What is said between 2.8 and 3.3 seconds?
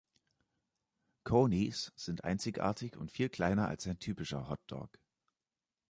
und viel